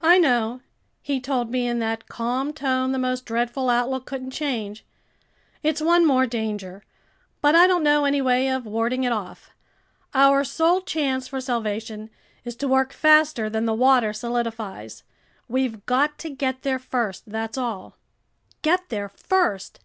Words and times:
"I 0.00 0.18
know," 0.18 0.60
he 1.02 1.20
told 1.20 1.50
me 1.50 1.66
in 1.66 1.80
that 1.80 2.06
calm 2.06 2.52
tone 2.52 2.92
the 2.92 3.00
most 3.00 3.24
dreadful 3.26 3.68
outlook 3.68 4.06
couldn't 4.06 4.30
change. 4.30 4.86
"It's 5.60 5.80
one 5.80 6.06
more 6.06 6.24
danger, 6.24 6.84
but 7.42 7.56
I 7.56 7.66
don't 7.66 7.82
know 7.82 8.04
any 8.04 8.22
way 8.22 8.48
of 8.48 8.64
warding 8.64 9.02
it 9.02 9.10
off. 9.10 9.50
Our 10.14 10.44
sole 10.44 10.82
chance 10.82 11.26
for 11.26 11.40
salvation 11.40 12.10
is 12.44 12.54
to 12.54 12.68
work 12.68 12.92
faster 12.92 13.50
than 13.50 13.64
the 13.66 13.74
water 13.74 14.12
solidifies. 14.12 15.02
We've 15.48 15.84
got 15.84 16.16
to 16.18 16.30
get 16.30 16.62
there 16.62 16.78
first, 16.78 17.24
that's 17.28 17.58
all." 17.58 17.96
Get 18.62 18.88
there 18.88 19.08
first! 19.08 19.80